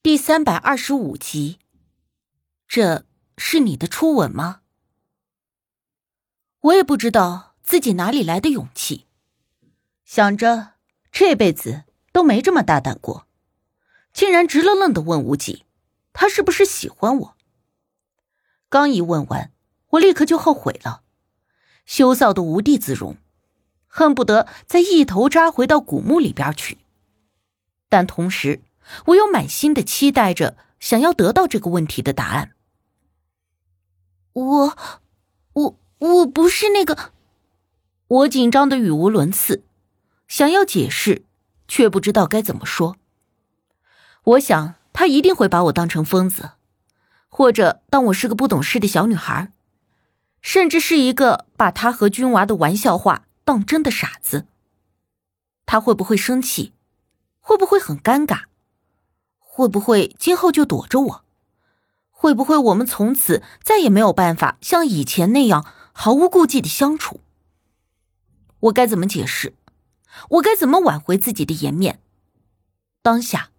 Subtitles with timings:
[0.00, 1.58] 第三百二十五集，
[2.68, 3.04] 这
[3.36, 4.60] 是你的初吻吗？
[6.60, 9.06] 我也不知道自己哪里来的勇气，
[10.04, 10.74] 想着
[11.10, 11.82] 这辈子
[12.12, 13.26] 都没这么大胆过，
[14.12, 15.64] 竟然直愣愣的问无忌，
[16.12, 17.36] 他是不是喜欢我？
[18.68, 19.52] 刚一问完，
[19.88, 21.02] 我立刻就后悔了，
[21.84, 23.16] 羞臊的无地自容，
[23.88, 26.78] 恨不得再一头扎回到古墓里边去，
[27.88, 28.62] 但同时。
[29.06, 32.52] 我又满心的期待着，想要得到这个问题的答案。
[34.32, 34.76] 我，
[35.52, 37.12] 我，我不是那个。
[38.08, 39.64] 我紧张的语无伦次，
[40.26, 41.24] 想要解释，
[41.66, 42.96] 却不知道该怎么说。
[44.24, 46.52] 我想他一定会把我当成疯子，
[47.28, 49.52] 或者当我是个不懂事的小女孩，
[50.40, 54.46] 甚至是一个把他和君娃的玩笑话当真的傻子。
[55.66, 56.72] 他会不会生气？
[57.40, 58.44] 会不会很尴尬？
[59.58, 61.24] 会不会今后就躲着我？
[62.10, 67.18] 会不会我们从此再也没有办法像以前那样毫无顾忌的相处？
[68.60, 69.54] 我该怎么解释？
[70.28, 72.00] 我该怎么挽回自己的颜面？
[73.02, 73.50] 当下，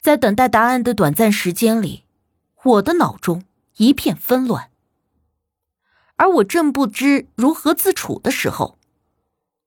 [0.00, 2.04] 在等待答案的短暂时间里，
[2.62, 3.42] 我的脑中
[3.78, 4.70] 一片纷乱。
[6.14, 8.78] 而我正不知如何自处的时候，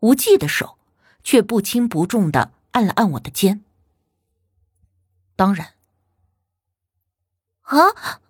[0.00, 0.76] 无忌的手
[1.22, 3.64] 却不轻不重的按了按我的肩。
[5.36, 5.74] 当然，
[7.62, 8.20] 啊！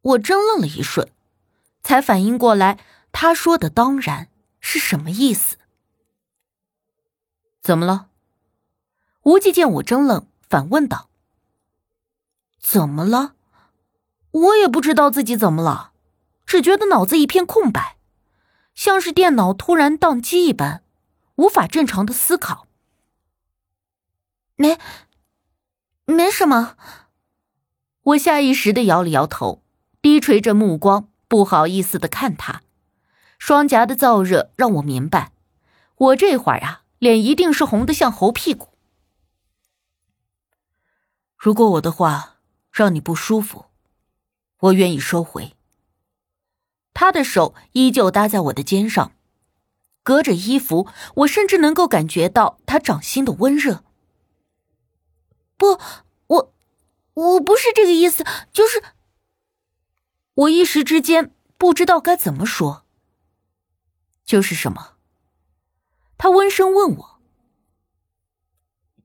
[0.00, 1.10] 我怔愣了一瞬，
[1.82, 2.78] 才反应过来，
[3.12, 4.28] 他说的“当然”
[4.60, 5.58] 是什么意思。
[7.60, 8.08] 怎么了？
[9.22, 11.10] 无忌见我怔愣，反问道
[12.60, 13.34] ：“怎么了？”
[14.30, 15.92] 我也不知道自己怎么了，
[16.46, 17.96] 只觉得脑子一片空白，
[18.74, 20.84] 像是电脑突然宕机一般，
[21.34, 22.66] 无法正常的思考。
[24.54, 24.78] 没。
[26.08, 26.76] 没什么，
[28.02, 29.62] 我下意识的摇了摇头，
[30.00, 32.62] 低垂着目光，不好意思的看他，
[33.40, 35.32] 双颊的燥热让我明白，
[35.96, 38.68] 我这会儿啊，脸一定是红的像猴屁股。
[41.36, 42.36] 如果我的话
[42.70, 43.66] 让你不舒服，
[44.58, 45.54] 我愿意收回。
[46.94, 49.10] 他的手依旧搭在我的肩上，
[50.04, 53.82] 隔着衣服，我甚至能够感觉到他掌心的温热。
[55.56, 55.78] 不，
[56.26, 56.54] 我
[57.14, 58.82] 我不是这个意思，就是
[60.34, 62.84] 我一时之间不知道该怎么说。
[64.24, 64.96] 就是什么？
[66.18, 67.20] 他温声问我。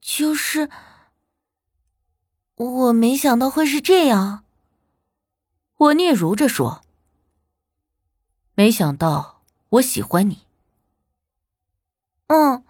[0.02, 0.70] 就是
[2.56, 4.44] 我没想到会是这样。
[5.78, 6.82] 我嗫嚅着说
[8.56, 10.48] ：“没想到我喜欢你。”
[12.28, 12.64] 嗯。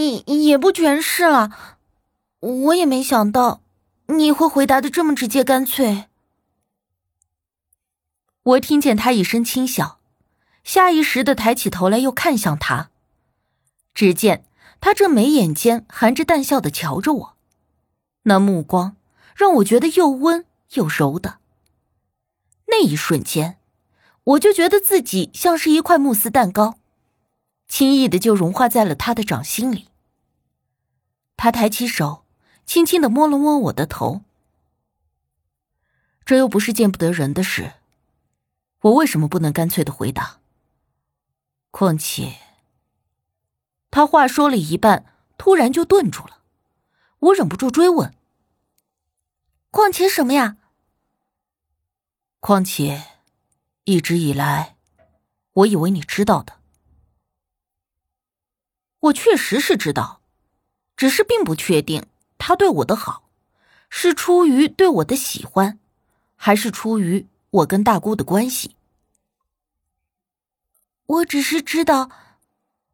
[0.00, 0.24] 也。
[0.50, 1.76] 也不全是了，
[2.40, 3.62] 我也没想到
[4.06, 6.06] 你会回答的这么直接干脆。
[8.42, 10.00] 我听见他一声轻笑，
[10.64, 12.90] 下意识的抬起头来，又看向他，
[13.94, 14.44] 只见
[14.80, 17.36] 他正眉眼间含着淡笑的瞧着我，
[18.22, 18.96] 那目光
[19.36, 21.38] 让我觉得又温又柔的。
[22.66, 23.58] 那一瞬间，
[24.24, 26.78] 我就觉得自己像是一块慕斯蛋糕。
[27.68, 29.89] 轻易的就融化在了他的掌心里。
[31.42, 32.26] 他抬起手，
[32.66, 34.20] 轻轻的摸了摸我的头。
[36.26, 37.76] 这又不是见不得人的事，
[38.82, 40.40] 我为什么不能干脆的回答？
[41.70, 42.36] 况且，
[43.90, 46.42] 他话说了一半，突然就顿住了。
[47.20, 48.14] 我忍不住追问
[49.72, 50.58] ：“况且什么呀？”
[52.40, 53.02] 况且，
[53.84, 54.76] 一直以来，
[55.52, 56.60] 我以为你知道的。
[58.98, 60.19] 我确实是知道，
[61.00, 62.04] 只是并不确定
[62.36, 63.22] 他对我的好，
[63.88, 65.78] 是出于对我的喜欢，
[66.36, 68.76] 还是出于我跟大姑的关系。
[71.06, 72.10] 我只是知道，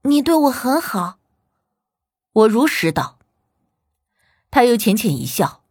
[0.03, 1.19] 你对我很好。
[2.31, 3.19] 我如实道。
[4.53, 5.65] 他又浅浅一笑。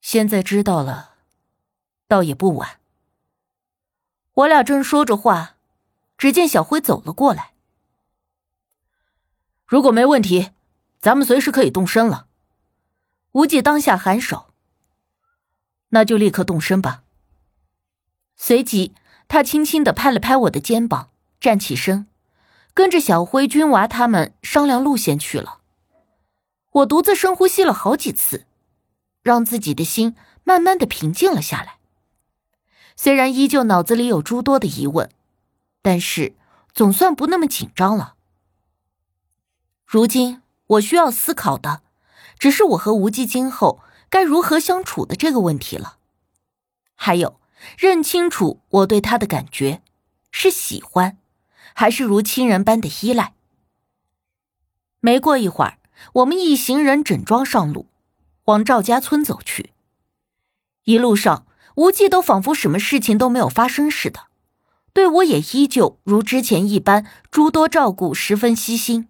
[0.00, 1.14] 现在知道了，
[2.08, 2.80] 倒也不晚。
[4.32, 5.54] 我俩正说着话，
[6.18, 7.52] 只见小辉走了过来。
[9.66, 10.50] 如果没问题，
[11.06, 12.26] 咱们随时可以动身了。
[13.30, 14.52] 无忌当下颔首，
[15.90, 17.04] 那就立刻动身吧。
[18.34, 18.92] 随即，
[19.28, 22.08] 他轻轻的拍了拍我的肩膀，站起身，
[22.74, 25.60] 跟着小辉、君娃他们商量路线去了。
[26.72, 28.44] 我独自深呼吸了好几次，
[29.22, 31.78] 让自己的心慢慢的平静了下来。
[32.96, 35.08] 虽然依旧脑子里有诸多的疑问，
[35.82, 36.34] 但是
[36.74, 38.16] 总算不那么紧张了。
[39.86, 41.82] 如今我需要思考的，
[42.38, 45.98] 只是我和无忌今后该如何相处的这个问题了。
[46.94, 47.40] 还有，
[47.78, 49.82] 认清楚我对他的感觉，
[50.30, 51.18] 是喜欢，
[51.74, 53.34] 还是如亲人般的依赖？
[55.00, 55.78] 没过一会儿，
[56.14, 57.86] 我们一行人整装上路，
[58.46, 59.72] 往赵家村走去。
[60.84, 61.46] 一路上，
[61.76, 64.26] 无忌都仿佛什么事情都没有发生似的，
[64.92, 69.08] 对我也依旧如之前一般诸多照顾，十分细心。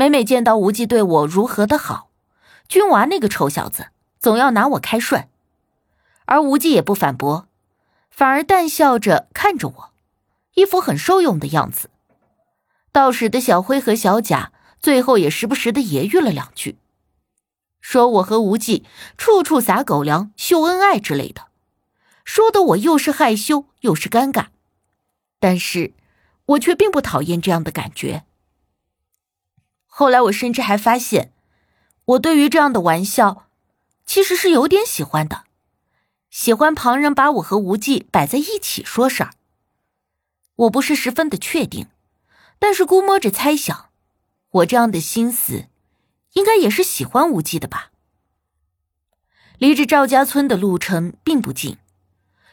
[0.00, 2.08] 每每见到无忌对我如何的好，
[2.68, 3.88] 君娃那个臭小子
[4.20, 5.26] 总要拿我开涮，
[6.24, 7.48] 而无忌也不反驳，
[8.08, 9.90] 反而淡笑着看着我，
[10.54, 11.90] 一副很受用的样子。
[12.92, 16.78] 倒使得小辉和小贾最后也时不时的揶揄了两句，
[17.80, 18.84] 说我和无忌
[19.16, 21.48] 处处撒狗粮、秀恩爱之类的，
[22.24, 24.46] 说的我又是害羞又是尴尬，
[25.40, 25.92] 但是
[26.46, 28.22] 我却并不讨厌这样的感觉。
[29.98, 31.32] 后来我甚至还发现，
[32.04, 33.48] 我对于这样的玩笑，
[34.06, 35.42] 其实是有点喜欢的，
[36.30, 39.30] 喜欢旁人把我和无忌摆在一起说事儿。
[40.54, 41.88] 我不是十分的确定，
[42.60, 43.88] 但是估摸着猜想，
[44.50, 45.64] 我这样的心思，
[46.34, 47.90] 应该也是喜欢无忌的吧。
[49.58, 51.76] 离着赵家村的路程并不近，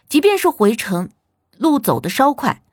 [0.09, 1.11] 即便是回城，
[1.59, 2.63] 路走得稍快，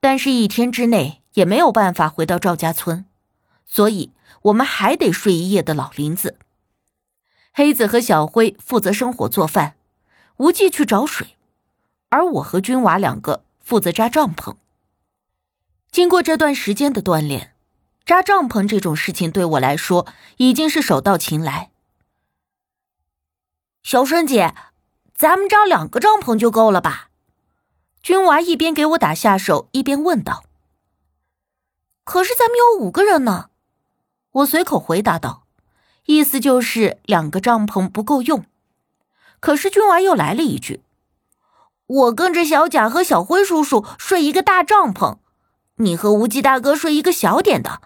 [0.00, 3.04] 但是一天之内也没有办法回到赵家村。
[3.74, 6.36] 所以，我们还得睡一夜的老林子。
[7.54, 9.76] 黑子和小辉负责生火做饭，
[10.36, 11.38] 无忌去找水，
[12.10, 14.56] 而我和君娃两个负责扎帐篷。
[15.90, 17.54] 经过这段时间的锻炼，
[18.04, 21.70] 扎帐篷这种事情对我来说已经是手到擒来。
[23.82, 24.54] 小顺姐，
[25.14, 27.08] 咱们扎两个帐篷就够了吧？
[28.02, 30.44] 君娃一边给我打下手，一边问道
[32.04, 33.48] ：“可是咱们有五个人呢。”
[34.32, 35.44] 我随口回答道，
[36.06, 38.46] 意思就是两个帐篷不够用。
[39.40, 40.82] 可是君娃又来了一句
[41.86, 45.18] ：“我跟着小贾和小辉叔叔睡一个大帐篷，
[45.76, 47.82] 你和无忌大哥睡一个小点的，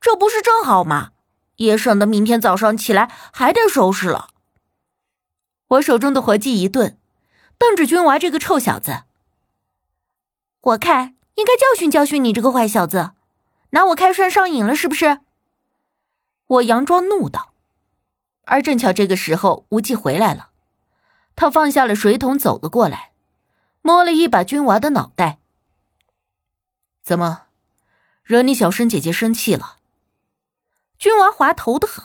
[0.00, 1.10] 这不是正好吗？
[1.56, 4.30] 也省得明天早上起来还得收拾了。”
[5.68, 6.98] 我手中的活计一顿，
[7.56, 9.04] 瞪着君娃这个臭小子。
[10.60, 13.12] 我看应该教训教训你这个坏小子，
[13.70, 15.20] 拿我开涮上瘾了是不是？
[16.46, 17.52] 我佯装怒道，
[18.44, 20.50] 而正巧这个时候，无忌回来了。
[21.36, 23.12] 他放下了水桶，走了过来，
[23.82, 25.38] 摸了一把君娃的脑袋。
[27.02, 27.46] 怎么，
[28.22, 29.76] 惹你小生姐姐生气了？
[30.98, 32.04] 君娃滑头的很，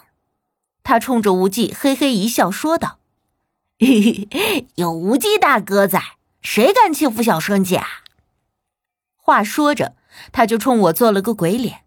[0.83, 3.00] 他冲着无忌嘿嘿一笑，说道
[3.80, 7.88] ：“嘿嘿，有无忌大哥在，谁敢欺负小生姐？”啊？”
[9.15, 9.95] 话说着，
[10.31, 11.83] 他就冲我做了个鬼脸。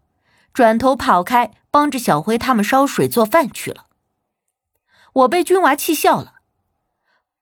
[0.53, 3.87] 转头跑开，帮着小辉他们烧水做饭去了。
[5.15, 6.37] 我被君娃气笑了，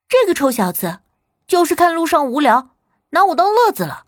[0.09, 1.01] 这个臭小子，
[1.47, 2.71] 就是看路上无聊，
[3.11, 4.07] 拿我当乐子了。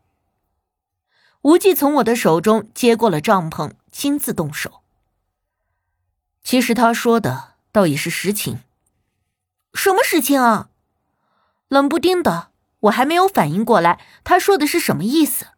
[1.42, 4.82] 无忌从我的手中接过了帐篷，亲自动手。
[6.44, 8.60] 其实他说的倒也是实情。
[9.74, 10.68] 什么实情啊？
[11.66, 12.50] 冷不丁的，
[12.80, 15.48] 我还没有反应过来他说的是什么意思。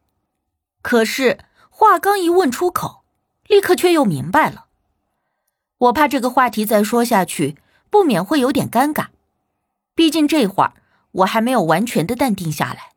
[0.81, 1.39] 可是
[1.69, 3.04] 话刚一问出口。
[3.47, 4.67] 立刻却又明白了，
[5.79, 7.57] 我怕这个话题再说下去，
[7.91, 9.09] 不免会有点尴尬。
[9.95, 10.73] 毕竟这会儿
[11.13, 12.93] 我还没有完全的淡定下来，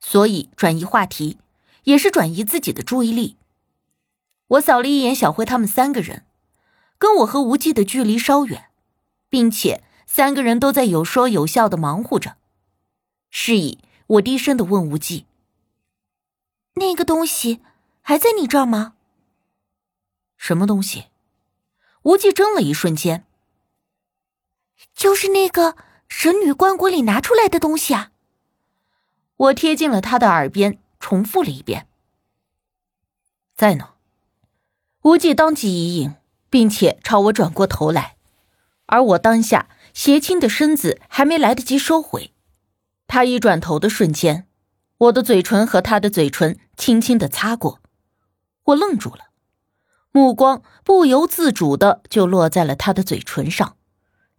[0.00, 1.38] 所以转移话题，
[1.84, 3.36] 也是转移自己的注意力。
[4.46, 6.24] 我扫了一眼小辉他们三个人，
[6.98, 8.70] 跟我和无忌的距离稍远，
[9.28, 12.36] 并且三个人都在有说有笑的忙活着。
[13.30, 15.26] 是以，我低声的问无忌
[16.76, 17.60] ：“那个东西
[18.00, 18.94] 还在你这儿吗？”
[20.42, 21.04] 什么东西？
[22.02, 23.24] 无忌怔了一瞬间。
[24.92, 25.76] 就是那个
[26.08, 28.10] 神女棺椁里拿出来的东西啊！
[29.36, 31.86] 我贴近了他的耳边，重复了一遍。
[33.54, 33.90] 在呢。
[35.02, 36.16] 无忌当即一应，
[36.50, 38.16] 并且朝我转过头来，
[38.86, 42.32] 而我当下斜倾的身子还没来得及收回，
[43.06, 44.48] 他一转头的瞬间，
[44.98, 47.78] 我的嘴唇和他的嘴唇轻轻的擦过，
[48.64, 49.30] 我愣住了。
[50.12, 53.76] 目光不由自主的就落在了他的嘴唇上，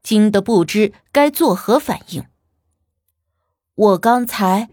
[0.03, 2.25] 惊得不知该作何反应。
[3.73, 4.69] 我刚才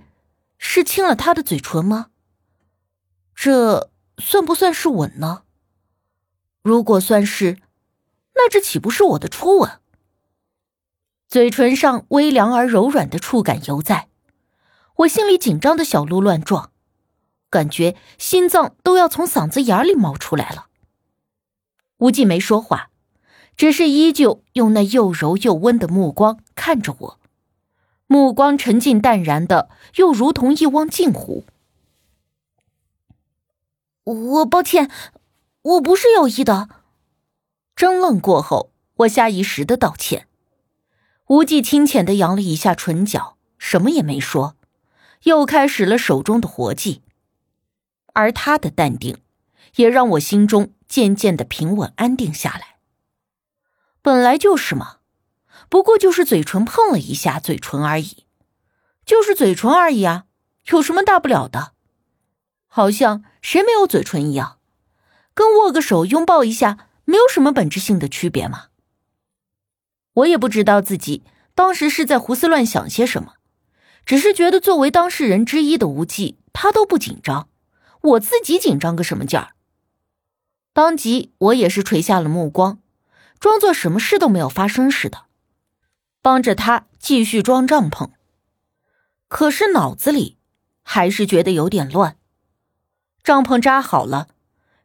[0.58, 2.08] 是亲了他的嘴唇吗？
[3.34, 5.44] 这算不算是吻呢？
[6.62, 7.56] 如果算是，
[8.34, 9.80] 那这岂不是我的初吻？
[11.26, 14.08] 嘴唇上微凉而柔软的触感犹在，
[14.96, 16.72] 我心里紧张的小鹿乱撞，
[17.48, 20.66] 感觉心脏都要从嗓子眼里冒出来了。
[22.00, 22.90] 无忌没说话，
[23.56, 27.20] 只是依旧用那又柔又温的目光看着我，
[28.06, 31.44] 目光沉静淡然的，又如同一汪静湖。
[34.04, 34.90] 我抱歉，
[35.62, 36.68] 我不是有意的。
[37.76, 40.26] 争论过后，我下意识的道歉。
[41.26, 44.56] 无忌清浅的扬了一下唇角，什么也没说，
[45.24, 47.02] 又开始了手中的活计。
[48.14, 49.18] 而他的淡定，
[49.76, 52.78] 也让我心中渐渐的平稳安定下来。
[54.02, 54.96] 本来就是嘛，
[55.68, 58.26] 不过就是嘴唇碰了一下嘴唇而已，
[59.06, 60.24] 就是嘴唇而已啊，
[60.66, 61.74] 有什么大不了的？
[62.66, 64.58] 好像谁没有嘴唇一样，
[65.32, 68.66] 跟握个手、拥抱一下没有什么本质性的区别嘛。
[70.14, 71.22] 我也不知道自己
[71.54, 73.34] 当时是在胡思乱想些什么，
[74.04, 77.48] 只是觉得作为当事人之一的无忌，他都不紧张。
[78.02, 79.52] 我自己紧张个什么劲儿？
[80.72, 82.78] 当即我也是垂下了目光，
[83.38, 85.24] 装作什么事都没有发生似的，
[86.22, 88.10] 帮着他继续装帐篷。
[89.28, 90.38] 可是脑子里
[90.82, 92.16] 还是觉得有点乱。
[93.22, 94.28] 帐篷扎好了，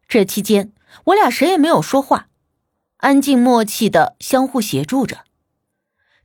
[0.08, 0.74] 这期间
[1.06, 2.28] 我俩谁也没有说话，
[2.98, 5.26] 安静默契的相互协助着。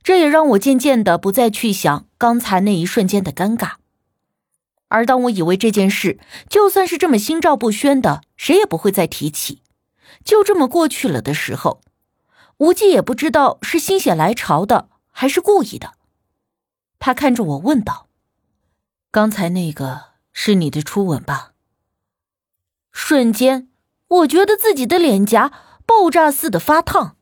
[0.03, 3.73] 这也让我渐渐的不再去想刚才那一瞬间的尴尬。
[4.91, 6.19] 而当我以为这件事
[6.49, 9.61] 就算是这么心照不宣的，谁也不会再提起，
[10.25, 11.81] 就这么过去了的时候，
[12.57, 15.93] 无忌也不知道是心血来潮的还是故意的。
[16.99, 18.09] 他看着我问道
[19.09, 21.53] ：“刚才那个是你的初吻吧？”
[22.91, 23.69] 瞬间，
[24.07, 25.51] 我觉得自己的脸颊
[25.85, 27.15] 爆炸似的发烫。